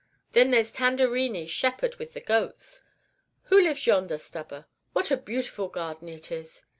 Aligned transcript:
Then 0.31 0.49
there's 0.49 0.73
Tanderini's 0.73 1.51
Shepherd 1.51 1.97
with 1.97 2.15
the 2.15 2.21
Goats. 2.21 2.83
Who 3.43 3.61
lives 3.61 3.85
yonder, 3.85 4.17
Stubber? 4.17 4.65
What 4.93 5.11
a 5.11 5.15
beautiful 5.17 5.67
garden 5.67 6.09
it 6.09 6.31
is!" 6.31 6.65